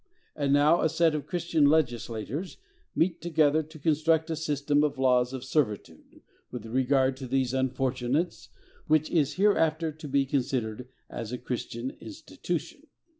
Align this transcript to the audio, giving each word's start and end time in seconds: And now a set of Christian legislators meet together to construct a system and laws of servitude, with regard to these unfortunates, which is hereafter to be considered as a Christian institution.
And 0.35 0.51
now 0.51 0.81
a 0.81 0.89
set 0.89 1.13
of 1.13 1.27
Christian 1.27 1.67
legislators 1.67 2.57
meet 2.95 3.21
together 3.21 3.61
to 3.61 3.77
construct 3.77 4.31
a 4.31 4.35
system 4.35 4.83
and 4.83 4.97
laws 4.97 5.31
of 5.31 5.43
servitude, 5.43 6.21
with 6.49 6.65
regard 6.65 7.15
to 7.17 7.27
these 7.27 7.53
unfortunates, 7.53 8.49
which 8.87 9.11
is 9.11 9.33
hereafter 9.35 9.91
to 9.91 10.07
be 10.07 10.25
considered 10.25 10.87
as 11.07 11.31
a 11.31 11.37
Christian 11.37 11.91
institution. 12.01 12.87